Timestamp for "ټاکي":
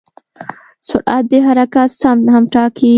2.53-2.89